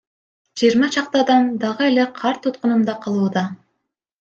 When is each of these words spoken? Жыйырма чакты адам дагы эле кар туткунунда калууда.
Жыйырма 0.61 0.89
чакты 0.95 1.21
адам 1.25 1.45
дагы 1.65 1.87
эле 1.91 2.07
кар 2.17 2.41
туткунунда 2.49 2.99
калууда. 3.07 3.47